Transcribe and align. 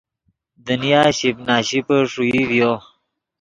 دنیا 0.65 1.01
شیپ 1.17 1.37
نا 1.47 1.55
شیپے 1.67 1.97
ݰوئی 2.11 2.41
ڤیو 2.49 2.73